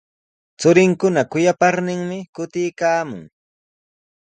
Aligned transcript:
Churinkuna 0.59 1.21
kuyaparninmi 1.31 2.17
kutiykaamun. 2.35 3.23